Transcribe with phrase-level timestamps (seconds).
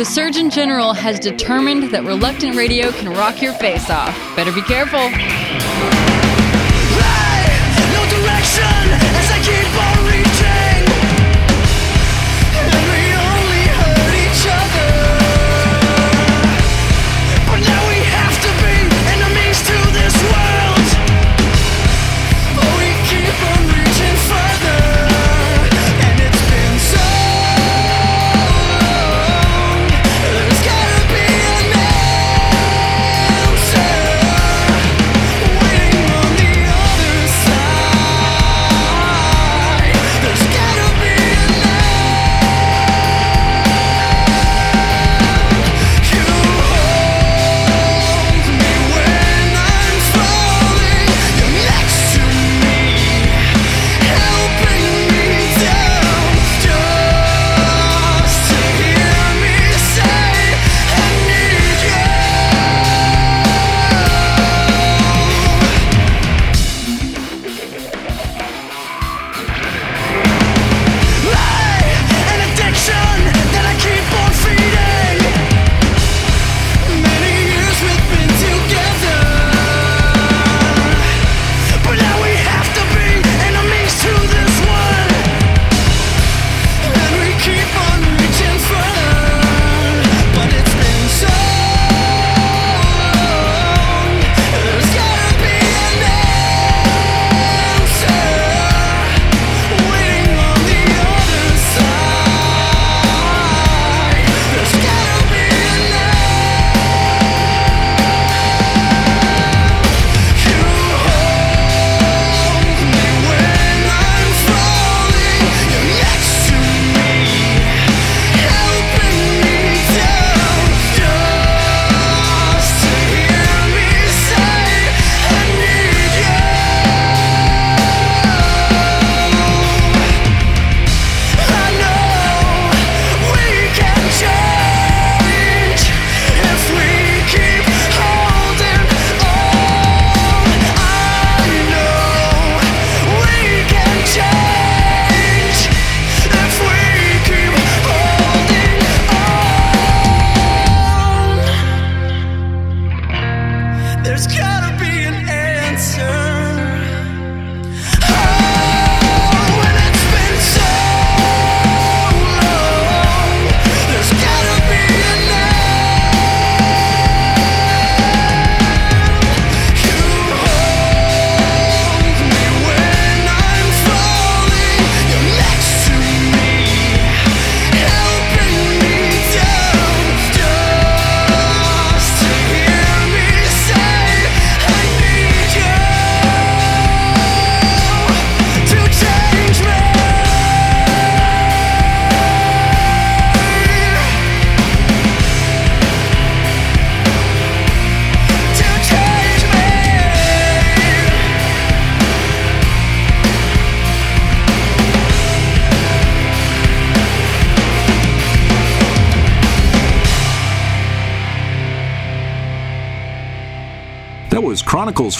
[0.00, 4.16] The Surgeon General has determined that reluctant radio can rock your face off.
[4.34, 5.10] Better be careful.
[7.92, 8.02] No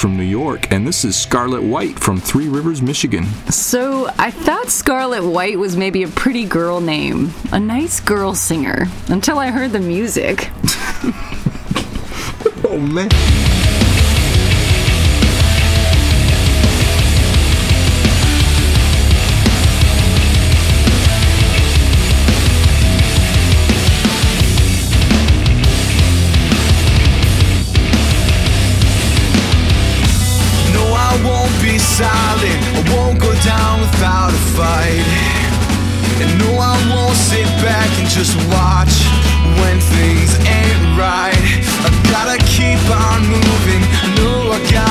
[0.01, 3.27] from New York, and this is Scarlet White from Three Rivers, Michigan.
[3.51, 8.87] So I thought Scarlet White was maybe a pretty girl name, a nice girl singer,
[9.09, 10.49] until I heard the music.
[12.65, 13.11] oh, man.
[33.93, 35.05] without a fight.
[36.23, 38.95] And no, I won't sit back and just watch
[39.59, 41.35] when things ain't right.
[41.85, 43.83] I gotta keep on moving.
[44.17, 44.90] No, I gotta.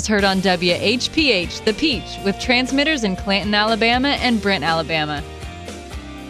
[0.00, 5.22] is heard on WHPH The Peach with transmitters in Clanton, Alabama and Brent, Alabama.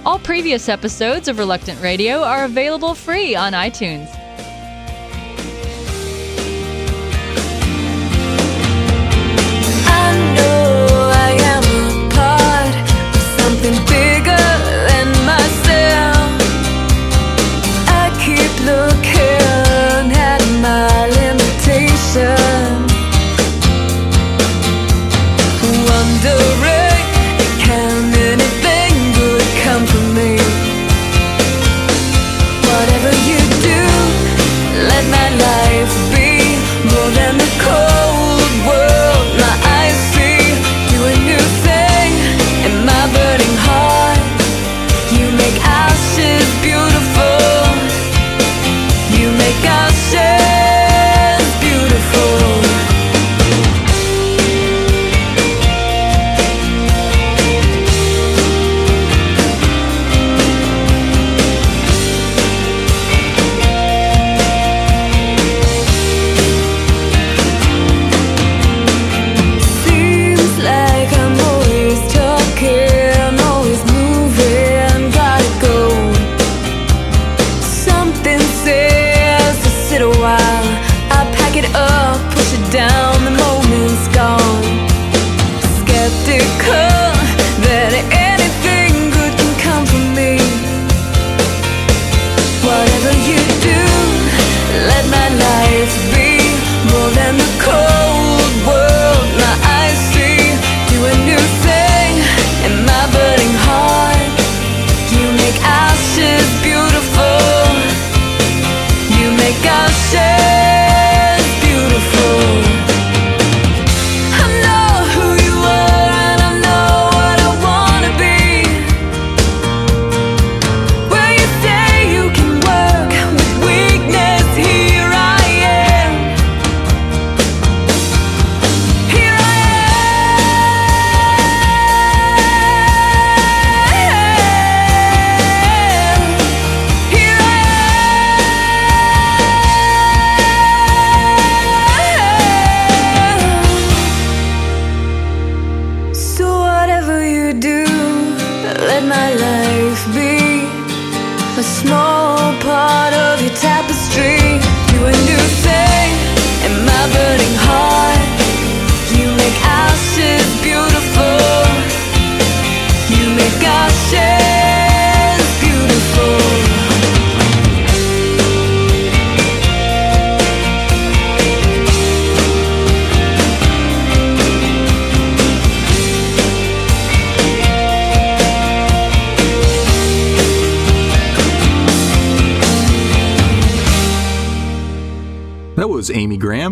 [0.05, 4.20] All previous episodes of Reluctant Radio are available free on iTunes.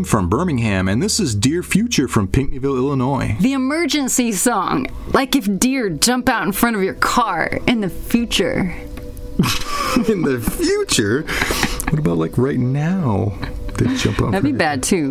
[0.09, 3.37] From Birmingham, and this is Dear Future from Pinckneyville, Illinois.
[3.41, 4.87] The emergency song.
[5.13, 8.75] Like if deer jump out in front of your car in the future.
[10.09, 11.23] In the future?
[11.91, 13.39] What about like right now?
[13.77, 14.33] They jump out.
[14.33, 15.11] That'd be bad too.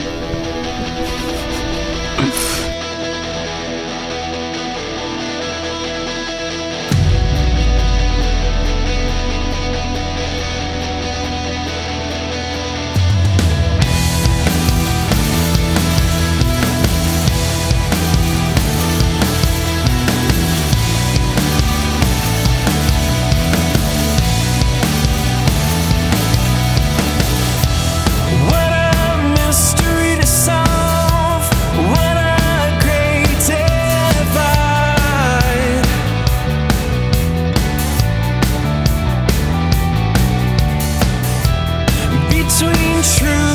[42.59, 43.46] Between true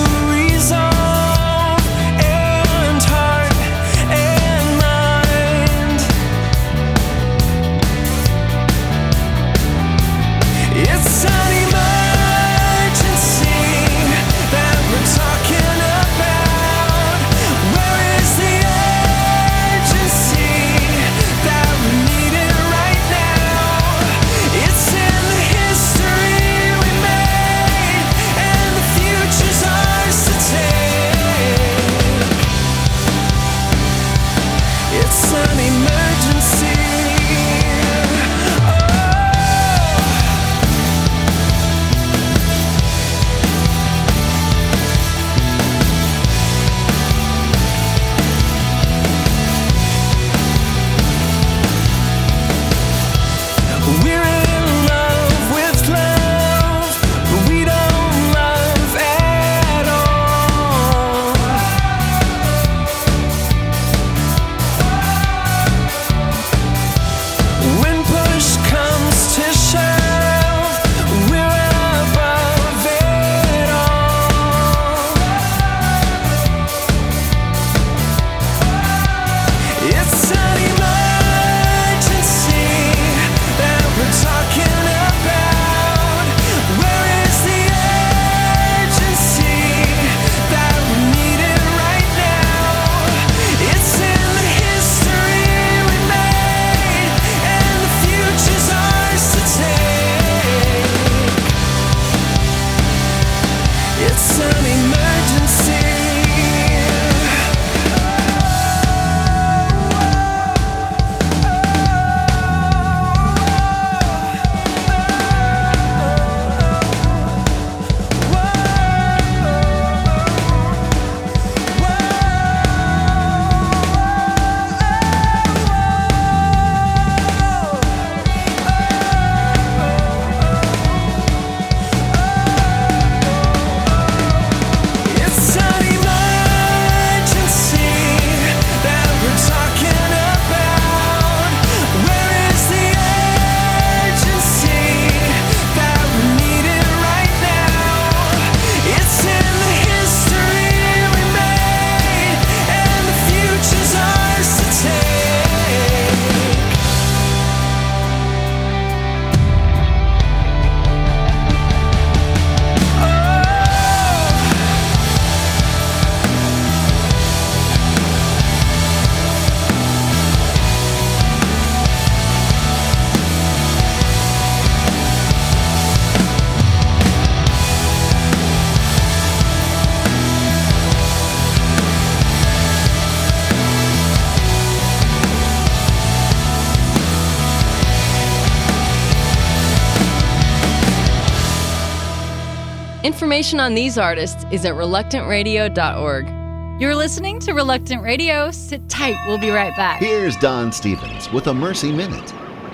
[193.12, 196.80] Information on these artists is at reluctantradio.org.
[196.80, 198.50] You're listening to Reluctant Radio.
[198.50, 200.00] Sit tight, we'll be right back.
[200.00, 202.30] Here's Don Stevens with a Mercy Minute.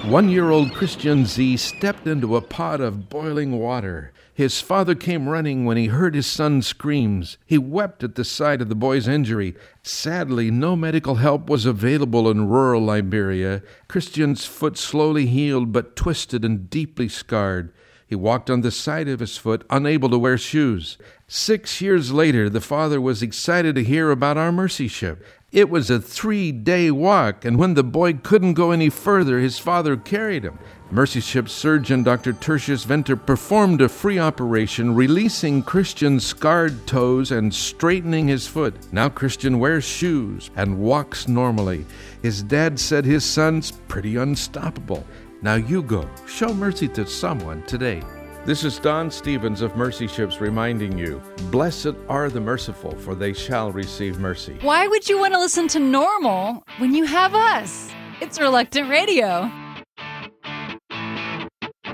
[0.06, 4.12] One year old Christian Z stepped into a pot of boiling water.
[4.32, 7.36] His father came running when he heard his son's screams.
[7.44, 9.56] He wept at the sight of the boy's injury.
[9.82, 13.60] Sadly, no medical help was available in rural Liberia.
[13.88, 17.72] Christian's foot slowly healed, but twisted and deeply scarred.
[18.08, 20.96] He walked on the side of his foot, unable to wear shoes.
[21.26, 25.22] Six years later, the father was excited to hear about our mercy ship.
[25.52, 29.58] It was a three day walk, and when the boy couldn't go any further, his
[29.58, 30.58] father carried him.
[30.90, 32.32] Mercy Ship's surgeon, Dr.
[32.32, 38.74] Tertius Venter, performed a free operation, releasing Christian's scarred toes and straightening his foot.
[38.90, 41.84] Now Christian wears shoes and walks normally.
[42.22, 45.04] His dad said his son's pretty unstoppable.
[45.40, 46.08] Now you go.
[46.26, 48.02] Show mercy to someone today.
[48.44, 53.32] This is Don Stevens of Mercy Ships reminding you Blessed are the merciful, for they
[53.32, 54.58] shall receive mercy.
[54.62, 57.90] Why would you want to listen to normal when you have us?
[58.20, 59.50] It's Reluctant Radio.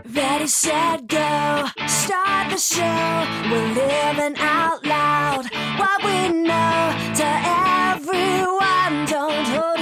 [0.06, 1.66] Ready, set, go.
[1.86, 3.26] Start the show.
[3.50, 5.44] We're living out loud.
[5.78, 7.28] What we know to
[7.92, 9.06] everyone.
[9.06, 9.73] Don't hold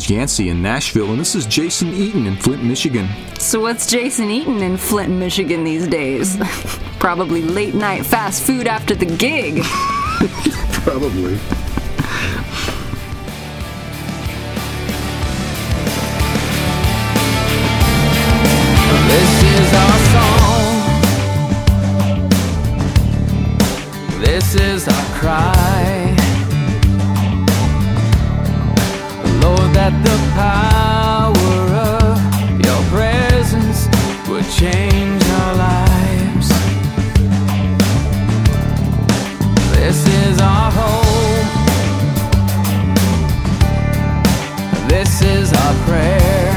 [0.00, 3.06] was Yancy in Nashville, and this is Jason Eaton in Flint, Michigan.
[3.38, 6.38] So what's Jason Eaton in Flint, Michigan these days?
[6.98, 9.62] Probably late night fast food after the gig.
[10.72, 11.34] Probably.
[19.10, 21.00] This is our song.
[24.22, 25.99] This is our cry.
[29.72, 31.62] That the power
[31.98, 32.18] of
[32.66, 33.88] your presence
[34.28, 36.48] would change our lives.
[39.76, 41.50] This is our hope.
[44.88, 46.50] This is our prayer.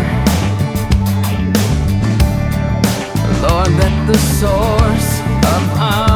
[3.44, 5.12] Lord, that the source
[5.54, 6.13] of our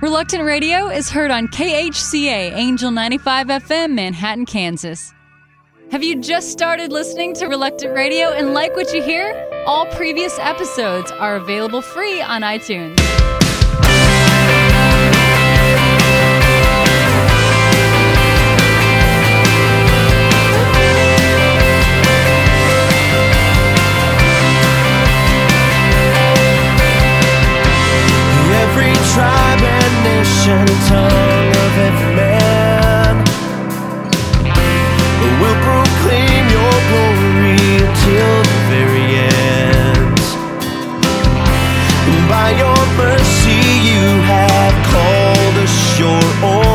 [0.00, 5.12] Reluctant Radio is heard on KHCA Angel 95 FM, Manhattan, Kansas.
[5.90, 9.34] Have you just started listening to Reluctant Radio and like what you hear?
[9.66, 13.09] All previous episodes are available free on iTunes.
[30.88, 33.14] tongue of every man
[35.40, 40.20] will proclaim your glory until the very end.
[42.28, 46.69] By your mercy, you have called us your own.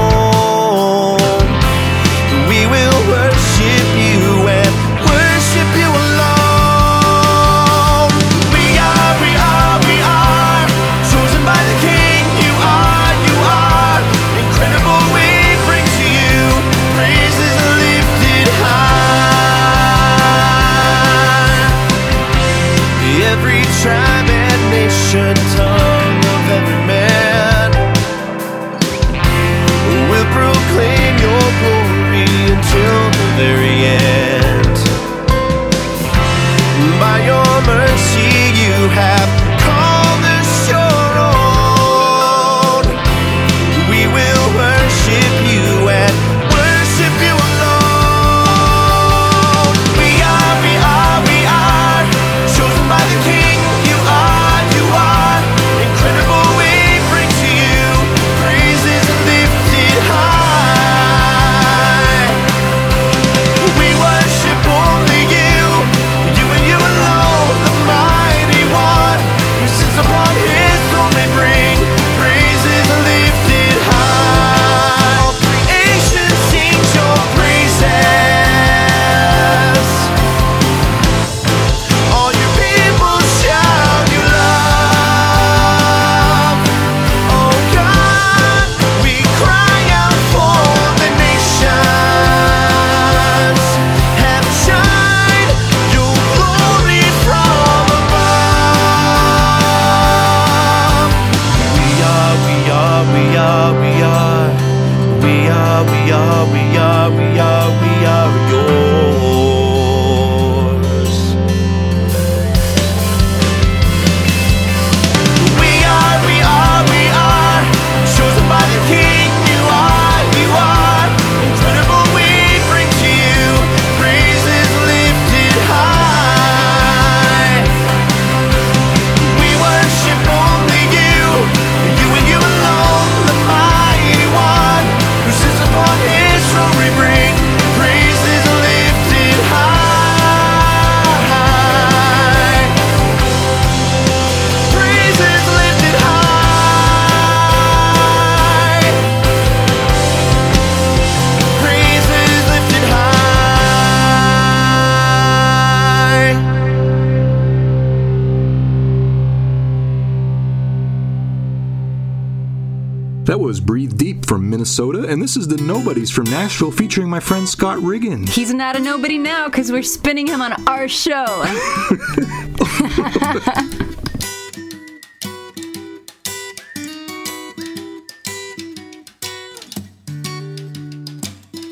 [163.65, 167.79] Breathe Deep from Minnesota, and this is the Nobodies from Nashville featuring my friend Scott
[167.79, 168.29] Riggins.
[168.29, 171.25] He's not a nobody now because we're spinning him on our show.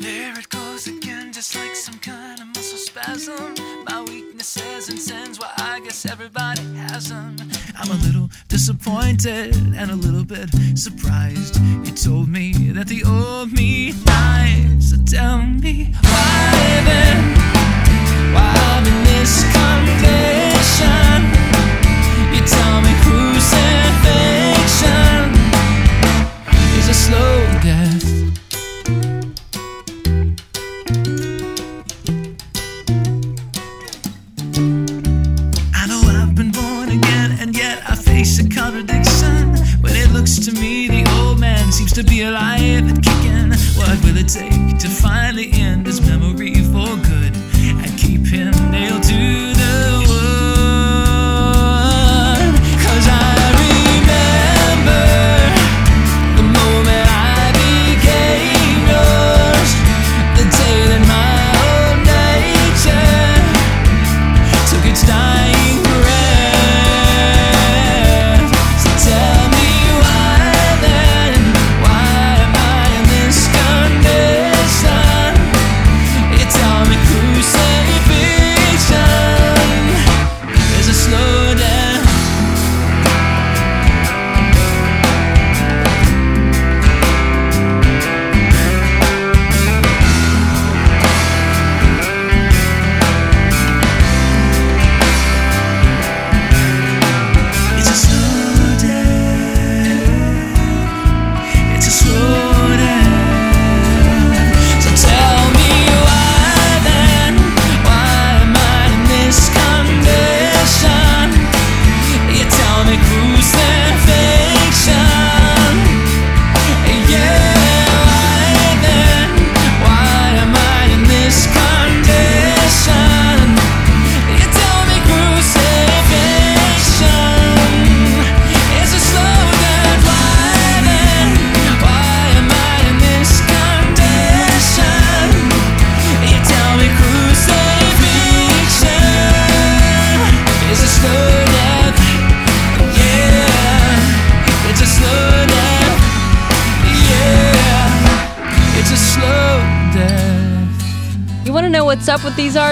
[0.00, 3.54] There it goes again, just like some kind of muscle spasm.
[3.86, 7.36] My weaknesses and sins, well, I guess everybody has them.
[7.78, 11.60] I'm a little disappointed and a little bit surprised.
[11.84, 14.80] You told me that the old me died.
[14.80, 17.34] So tell me why then,
[18.32, 20.33] why I'm in this conflict.